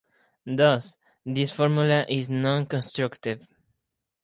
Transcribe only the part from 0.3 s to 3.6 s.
Thus, this formula is non-constructive.